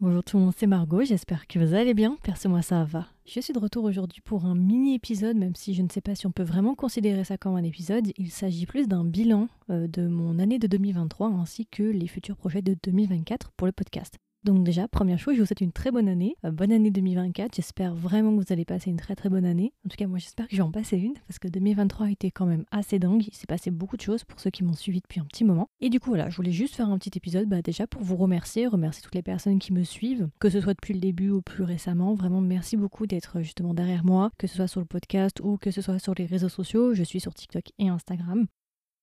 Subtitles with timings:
[0.00, 3.08] Bonjour tout le monde, c'est Margot, j'espère que vous allez bien, perso moi ça va.
[3.26, 6.14] Je suis de retour aujourd'hui pour un mini épisode, même si je ne sais pas
[6.14, 8.12] si on peut vraiment considérer ça comme un épisode.
[8.16, 12.36] Il s'agit plus d'un bilan euh, de mon année de 2023 ainsi que les futurs
[12.36, 14.14] projets de 2024 pour le podcast.
[14.44, 16.36] Donc déjà, première chose, je vous souhaite une très bonne année.
[16.44, 17.56] Euh, bonne année 2024.
[17.56, 19.72] J'espère vraiment que vous allez passer une très très bonne année.
[19.84, 22.10] En tout cas, moi j'espère que je vais en passer une parce que 2023 a
[22.10, 23.24] été quand même assez dingue.
[23.26, 25.68] Il s'est passé beaucoup de choses pour ceux qui m'ont suivi depuis un petit moment.
[25.80, 28.16] Et du coup, voilà, je voulais juste faire un petit épisode bah, déjà pour vous
[28.16, 31.42] remercier, remercier toutes les personnes qui me suivent, que ce soit depuis le début ou
[31.42, 32.14] plus récemment.
[32.14, 35.70] Vraiment, merci beaucoup d'être justement derrière moi, que ce soit sur le podcast ou que
[35.70, 36.94] ce soit sur les réseaux sociaux.
[36.94, 38.46] Je suis sur TikTok et Instagram.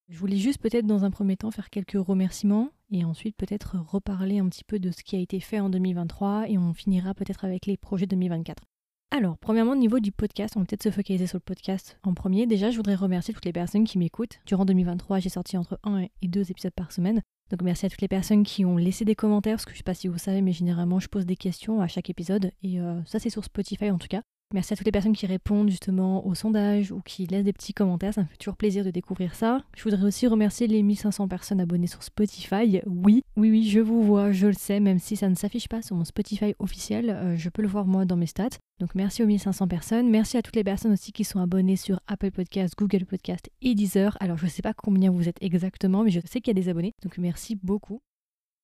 [0.07, 4.37] Je voulais juste peut-être dans un premier temps faire quelques remerciements et ensuite peut-être reparler
[4.37, 7.43] un petit peu de ce qui a été fait en 2023 et on finira peut-être
[7.43, 8.63] avec les projets 2024.
[9.09, 12.13] Alors, premièrement, au niveau du podcast, on va peut-être se focaliser sur le podcast en
[12.13, 12.45] premier.
[12.45, 14.39] Déjà, je voudrais remercier toutes les personnes qui m'écoutent.
[14.45, 17.21] Durant 2023, j'ai sorti entre 1 et 2 épisodes par semaine.
[17.49, 19.83] Donc merci à toutes les personnes qui ont laissé des commentaires, parce que je sais
[19.83, 23.03] pas si vous savez, mais généralement je pose des questions à chaque épisode, et euh,
[23.05, 24.21] ça c'est sur Spotify en tout cas.
[24.55, 27.73] Merci à toutes les personnes qui répondent justement au sondage ou qui laissent des petits
[27.73, 29.61] commentaires, ça me fait toujours plaisir de découvrir ça.
[29.75, 32.79] Je voudrais aussi remercier les 1500 personnes abonnées sur Spotify.
[32.85, 35.81] Oui, oui, oui, je vous vois, je le sais, même si ça ne s'affiche pas
[35.81, 38.47] sur mon Spotify officiel, euh, je peux le voir moi dans mes stats.
[38.79, 40.09] Donc merci aux 1500 personnes.
[40.09, 43.75] Merci à toutes les personnes aussi qui sont abonnées sur Apple Podcast, Google Podcast et
[43.75, 44.15] Deezer.
[44.21, 46.61] Alors je ne sais pas combien vous êtes exactement, mais je sais qu'il y a
[46.61, 46.93] des abonnés.
[47.03, 47.99] Donc merci beaucoup.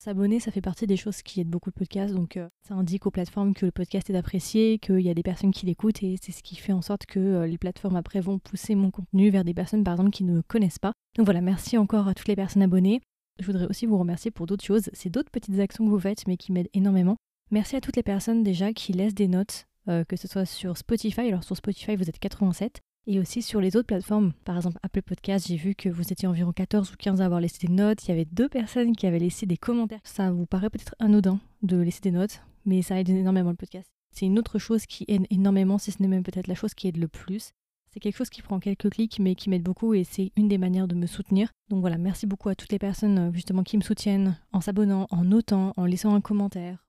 [0.04, 2.12] S'abonner, ça fait partie des choses qui aident beaucoup le podcast.
[2.12, 5.22] Donc, euh, ça indique aux plateformes que le podcast est apprécié, qu'il y a des
[5.22, 8.20] personnes qui l'écoutent et c'est ce qui fait en sorte que euh, les plateformes après
[8.20, 10.94] vont pousser mon contenu vers des personnes, par exemple, qui ne connaissent pas.
[11.18, 13.00] Donc voilà, merci encore à toutes les personnes abonnées.
[13.40, 14.90] Je voudrais aussi vous remercier pour d'autres choses.
[14.94, 17.18] C'est d'autres petites actions que vous faites, mais qui m'aident énormément.
[17.52, 20.78] Merci à toutes les personnes déjà qui laissent des notes, euh, que ce soit sur
[20.78, 21.28] Spotify.
[21.28, 24.34] Alors, sur Spotify, vous êtes 87 et aussi sur les autres plateformes.
[24.46, 27.42] Par exemple, Apple Podcast, j'ai vu que vous étiez environ 14 ou 15 à avoir
[27.42, 28.06] laissé des notes.
[28.06, 30.00] Il y avait deux personnes qui avaient laissé des commentaires.
[30.04, 33.90] Ça vous paraît peut-être anodin de laisser des notes, mais ça aide énormément le podcast.
[34.12, 36.88] C'est une autre chose qui aide énormément, si ce n'est même peut-être la chose qui
[36.88, 37.52] aide le plus.
[37.94, 40.58] C'est quelque chose qui prend quelques clics, mais qui m'aide beaucoup et c'est une des
[40.58, 41.52] manières de me soutenir.
[41.70, 45.08] Donc voilà, merci beaucoup à toutes les personnes euh, justement qui me soutiennent en s'abonnant,
[45.12, 46.86] en notant, en laissant un commentaire,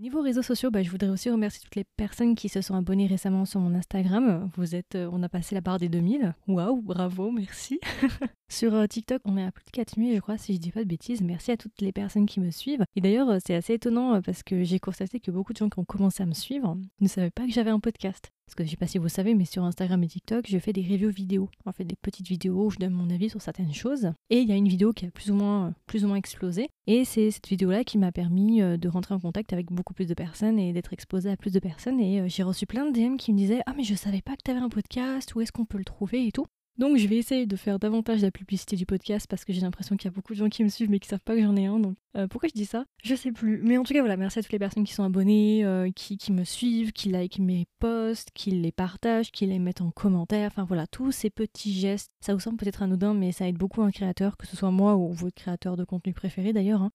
[0.00, 3.08] Niveau réseaux sociaux, bah, je voudrais aussi remercier toutes les personnes qui se sont abonnées
[3.08, 4.48] récemment sur mon Instagram.
[4.54, 6.36] Vous êtes, euh, on a passé la barre des 2000.
[6.46, 7.80] Waouh, bravo, merci.
[8.48, 10.84] sur euh, TikTok, on est à plus de 4000, je crois, si je dis pas
[10.84, 11.20] de bêtises.
[11.20, 12.84] Merci à toutes les personnes qui me suivent.
[12.94, 15.80] Et d'ailleurs, euh, c'est assez étonnant parce que j'ai constaté que beaucoup de gens qui
[15.80, 18.30] ont commencé à me suivre ne savaient pas que j'avais un podcast.
[18.48, 20.72] Parce que je sais pas si vous savez, mais sur Instagram et TikTok, je fais
[20.72, 21.50] des reviews vidéo.
[21.66, 24.10] En fait, des petites vidéos où je donne mon avis sur certaines choses.
[24.30, 26.70] Et il y a une vidéo qui a plus ou moins, plus ou moins explosé.
[26.86, 30.06] Et c'est cette vidéo-là qui m'a permis euh, de rentrer en contact avec beaucoup plus
[30.06, 32.00] de personnes et d'être exposée à plus de personnes.
[32.00, 34.34] Et euh, j'ai reçu plein de DM qui me disaient Ah, mais je savais pas
[34.34, 36.46] que tu avais un podcast, où est-ce qu'on peut le trouver et tout?
[36.78, 39.96] Donc je vais essayer de faire davantage la publicité du podcast parce que j'ai l'impression
[39.96, 41.56] qu'il y a beaucoup de gens qui me suivent mais qui savent pas que j'en
[41.56, 41.80] ai un.
[41.80, 42.84] Donc euh, pourquoi je dis ça?
[43.02, 43.60] Je sais plus.
[43.64, 46.16] Mais en tout cas voilà, merci à toutes les personnes qui sont abonnées, euh, qui,
[46.30, 50.50] me suivent, qui like mes posts, qui les partagent, qui les mettent en commentaire.
[50.52, 52.12] Enfin voilà, tous ces petits gestes.
[52.20, 54.94] Ça vous semble peut-être anodin mais ça aide beaucoup un créateur, que ce soit moi
[54.94, 56.82] ou votre créateur de contenu préféré d'ailleurs.
[56.82, 56.92] Hein.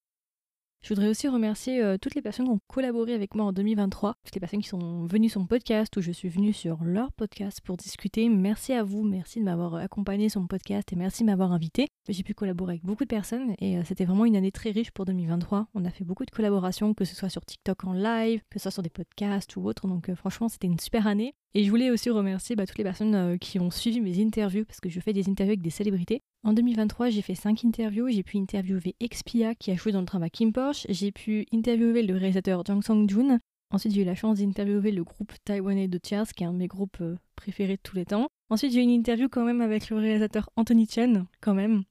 [0.83, 4.15] Je voudrais aussi remercier euh, toutes les personnes qui ont collaboré avec moi en 2023,
[4.21, 7.13] toutes les personnes qui sont venues sur mon podcast ou je suis venue sur leur
[7.13, 8.27] podcast pour discuter.
[8.27, 11.87] Merci à vous, merci de m'avoir accompagné sur mon podcast et merci de m'avoir invité.
[12.09, 14.91] J'ai pu collaborer avec beaucoup de personnes et euh, c'était vraiment une année très riche
[14.91, 15.67] pour 2023.
[15.73, 18.63] On a fait beaucoup de collaborations, que ce soit sur TikTok en live, que ce
[18.63, 19.87] soit sur des podcasts ou autres.
[19.87, 21.33] Donc euh, franchement, c'était une super année.
[21.53, 24.81] Et je voulais aussi remercier bah, toutes les personnes qui ont suivi mes interviews parce
[24.81, 26.23] que je fais des interviews avec des célébrités.
[26.45, 28.09] En 2023, j'ai fait 5 interviews.
[28.09, 30.85] J'ai pu interviewer Expia qui a joué dans le à Kim Porsche.
[30.89, 33.39] J'ai pu interviewer le réalisateur Jang Song-jun.
[33.71, 36.57] Ensuite, j'ai eu la chance d'interviewer le groupe taïwanais de Cheers, qui est un de
[36.57, 38.27] mes groupes euh, préférés de tous les temps.
[38.49, 41.83] Ensuite, j'ai eu une interview quand même avec le réalisateur Anthony Chen, quand même.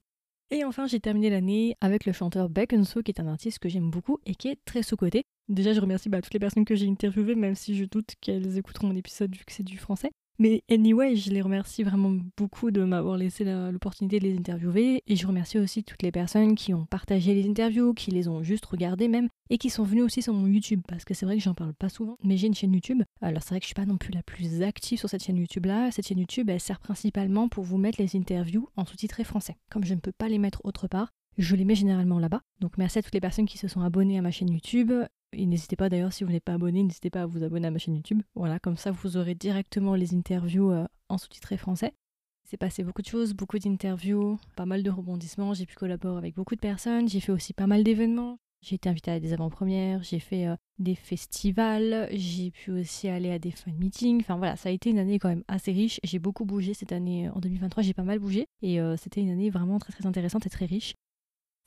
[0.51, 3.69] Et enfin, j'ai terminé l'année avec le chanteur Baek Eun-soo, qui est un artiste que
[3.69, 5.23] j'aime beaucoup et qui est très sous-côté.
[5.49, 8.55] Déjà, je remercie bah, toutes les personnes que j'ai interviewées, même si je doute qu'elles
[8.55, 10.11] écouteront mon épisode vu que c'est du français.
[10.39, 15.03] Mais anyway, je les remercie vraiment beaucoup de m'avoir laissé l'opportunité de les interviewer.
[15.07, 18.43] Et je remercie aussi toutes les personnes qui ont partagé les interviews, qui les ont
[18.43, 20.81] juste regardées même, et qui sont venues aussi sur mon YouTube.
[20.87, 23.03] Parce que c'est vrai que j'en parle pas souvent, mais j'ai une chaîne YouTube.
[23.21, 25.37] Alors c'est vrai que je suis pas non plus la plus active sur cette chaîne
[25.37, 25.91] YouTube là.
[25.91, 29.55] Cette chaîne YouTube, elle sert principalement pour vous mettre les interviews en sous-titré français.
[29.69, 32.41] Comme je ne peux pas les mettre autre part, je les mets généralement là-bas.
[32.59, 34.91] Donc merci à toutes les personnes qui se sont abonnées à ma chaîne YouTube.
[35.33, 37.71] Et n'hésitez pas d'ailleurs, si vous n'êtes pas abonné, n'hésitez pas à vous abonner à
[37.71, 38.21] ma chaîne YouTube.
[38.35, 41.93] Voilà, comme ça vous aurez directement les interviews euh, en sous-titré français.
[42.45, 45.53] C'est passé beaucoup de choses, beaucoup d'interviews, pas mal de rebondissements.
[45.53, 47.07] J'ai pu collaborer avec beaucoup de personnes.
[47.07, 48.37] J'ai fait aussi pas mal d'événements.
[48.63, 53.29] J'ai été invitée à des avant-premières, j'ai fait euh, des festivals, j'ai pu aussi aller
[53.29, 54.21] à des fan meetings.
[54.21, 55.99] Enfin voilà, ça a été une année quand même assez riche.
[56.05, 59.31] J'ai beaucoup bougé cette année en 2023, j'ai pas mal bougé et euh, c'était une
[59.31, 60.95] année vraiment très très intéressante et très riche.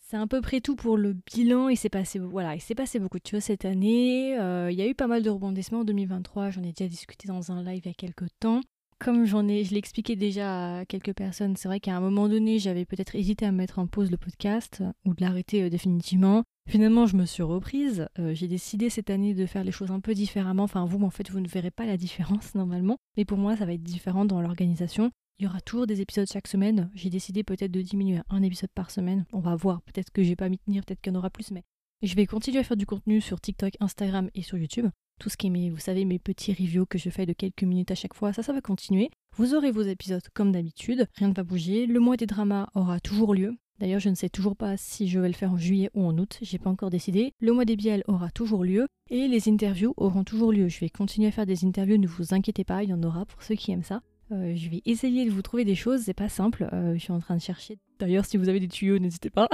[0.09, 1.69] C'est à peu près tout pour le bilan.
[1.69, 4.39] Il s'est passé, voilà, il s'est passé beaucoup de choses cette année.
[4.39, 6.51] Euh, il y a eu pas mal de rebondissements en 2023.
[6.51, 8.61] J'en ai déjà discuté dans un live il y a quelques temps.
[9.01, 12.29] Comme j'en ai, je l'ai expliqué déjà à quelques personnes, c'est vrai qu'à un moment
[12.29, 16.45] donné, j'avais peut-être hésité à mettre en pause le podcast ou de l'arrêter euh, définitivement.
[16.69, 18.07] Finalement, je me suis reprise.
[18.21, 20.63] Euh, j'ai décidé cette année de faire les choses un peu différemment.
[20.63, 22.97] Enfin, vous, en fait, vous ne verrez pas la différence normalement.
[23.17, 25.11] Mais pour moi, ça va être différent dans l'organisation.
[25.39, 26.91] Il y aura toujours des épisodes chaque semaine.
[26.95, 29.27] J'ai décidé peut-être de diminuer un épisode par semaine.
[29.35, 29.83] On va voir.
[29.83, 31.63] Peut-être que j'ai pas m'y tenir, peut-être qu'il y en aura plus, mais
[32.01, 34.89] je vais continuer à faire du contenu sur TikTok, Instagram et sur YouTube.
[35.21, 37.65] Tout ce qui est mes, vous savez, mes petits reviews que je fais de quelques
[37.65, 39.11] minutes à chaque fois, ça, ça va continuer.
[39.37, 41.07] Vous aurez vos épisodes comme d'habitude.
[41.17, 41.87] Rien ne va bouger.
[41.87, 43.59] Le mois des dramas aura toujours lieu.
[43.79, 46.17] D'ailleurs, je ne sais toujours pas si je vais le faire en juillet ou en
[46.17, 47.35] août, j'ai pas encore décidé.
[47.41, 50.69] Le mois des biels aura toujours lieu et les interviews auront toujours lieu.
[50.69, 53.27] Je vais continuer à faire des interviews, ne vous inquiétez pas, il y en aura
[53.27, 54.01] pour ceux qui aiment ça.
[54.33, 56.69] Euh, je vais essayer de vous trouver des choses, c'est pas simple.
[56.73, 57.79] Euh, je suis en train de chercher.
[57.99, 59.49] D'ailleurs, si vous avez des tuyaux, n'hésitez pas.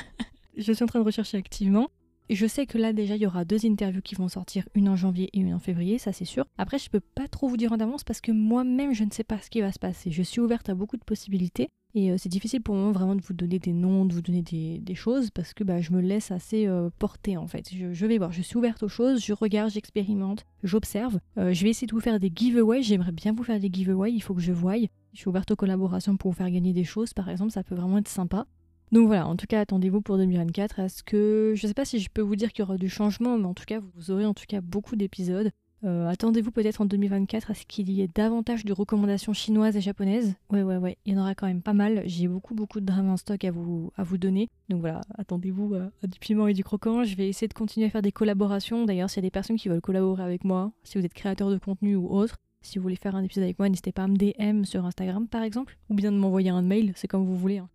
[0.56, 1.88] je suis en train de rechercher activement.
[2.30, 4.96] Je sais que là déjà il y aura deux interviews qui vont sortir, une en
[4.96, 6.44] janvier et une en février, ça c'est sûr.
[6.58, 9.24] Après je peux pas trop vous dire en avance parce que moi-même je ne sais
[9.24, 10.10] pas ce qui va se passer.
[10.10, 13.22] Je suis ouverte à beaucoup de possibilités et euh, c'est difficile pour moi vraiment de
[13.22, 16.30] vous donner des noms, de vous donner des, choses parce que bah, je me laisse
[16.30, 17.70] assez euh, porter en fait.
[17.72, 21.18] Je, vais voir, je suis ouverte aux choses, je regarde, j'expérimente, j'observe.
[21.38, 24.12] Euh, je vais essayer de vous faire des giveaways, j'aimerais bien vous faire des giveaways,
[24.12, 24.76] il faut que je voie.
[25.12, 27.74] Je suis ouverte aux collaborations pour vous faire gagner des choses par exemple, ça peut
[27.74, 28.46] vraiment être sympa.
[28.92, 31.98] Donc voilà, en tout cas, attendez-vous pour 2024 est ce que je sais pas si
[31.98, 34.24] je peux vous dire qu'il y aura du changement, mais en tout cas, vous aurez
[34.24, 35.50] en tout cas beaucoup d'épisodes.
[35.84, 39.80] Euh, attendez-vous peut-être en 2024 à ce qu'il y ait davantage de recommandations chinoises et
[39.80, 40.34] japonaises?
[40.50, 42.02] Ouais, ouais, ouais, il y en aura quand même pas mal.
[42.06, 44.48] J'ai beaucoup, beaucoup de drames en stock à vous, à vous donner.
[44.68, 47.04] Donc voilà, attendez-vous à, du piment et du croquant.
[47.04, 48.84] Je vais essayer de continuer à faire des collaborations.
[48.84, 51.50] D'ailleurs, s'il y a des personnes qui veulent collaborer avec moi, si vous êtes créateur
[51.50, 54.08] de contenu ou autre, si vous voulez faire un épisode avec moi, n'hésitez pas à
[54.08, 57.36] me DM sur Instagram par exemple, ou bien de m'envoyer un mail, c'est comme vous
[57.36, 57.58] voulez.
[57.58, 57.68] Hein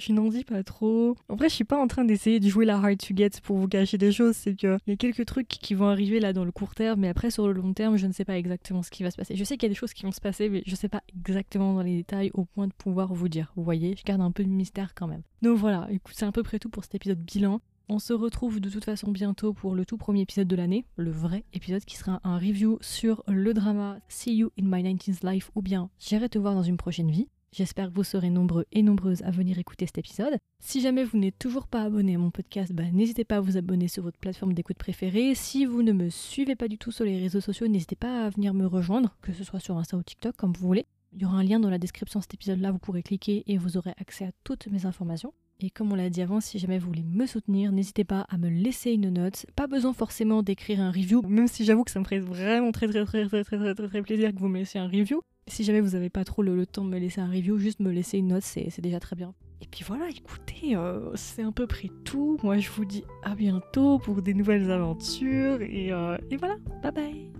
[0.00, 1.16] je n'en dis pas trop.
[1.28, 3.58] En vrai, je suis pas en train d'essayer de jouer la hard to get pour
[3.58, 4.34] vous cacher des choses.
[4.34, 7.08] C'est qu'il y a quelques trucs qui vont arriver là dans le court terme, mais
[7.08, 9.36] après sur le long terme, je ne sais pas exactement ce qui va se passer.
[9.36, 11.02] Je sais qu'il y a des choses qui vont se passer, mais je sais pas
[11.14, 13.52] exactement dans les détails au point de pouvoir vous dire.
[13.56, 15.22] Vous voyez, je garde un peu de mystère quand même.
[15.42, 17.60] Donc voilà, écoute, c'est à peu près tout pour cet épisode bilan.
[17.92, 21.10] On se retrouve de toute façon bientôt pour le tout premier épisode de l'année, le
[21.10, 25.50] vrai épisode qui sera un review sur le drama See You in My 19th Life
[25.56, 27.26] ou bien J'irai te voir dans une prochaine vie.
[27.52, 30.38] J'espère que vous serez nombreux et nombreuses à venir écouter cet épisode.
[30.60, 33.56] Si jamais vous n'êtes toujours pas abonné à mon podcast, bah, n'hésitez pas à vous
[33.56, 35.34] abonner sur votre plateforme d'écoute préférée.
[35.34, 38.30] Si vous ne me suivez pas du tout sur les réseaux sociaux, n'hésitez pas à
[38.30, 40.86] venir me rejoindre, que ce soit sur Insta ou TikTok, comme vous voulez.
[41.12, 43.58] Il y aura un lien dans la description de cet épisode-là, vous pourrez cliquer et
[43.58, 45.34] vous aurez accès à toutes mes informations.
[45.58, 48.38] Et comme on l'a dit avant, si jamais vous voulez me soutenir, n'hésitez pas à
[48.38, 49.44] me laisser une note.
[49.56, 52.86] Pas besoin forcément d'écrire un review, même si j'avoue que ça me ferait vraiment très
[52.86, 55.20] très très très très très très, très plaisir que vous me laissiez un review.
[55.46, 57.90] Si jamais vous n'avez pas trop le, temps de me laisser un review, juste me
[57.90, 59.34] laisser une note, c'est déjà très bien.
[59.60, 62.38] Et puis voilà, écoutez, euh, c'est à peu près tout.
[62.42, 65.60] Moi, je vous dis à bientôt pour des nouvelles aventures.
[65.60, 67.39] Et, euh, et voilà, bye bye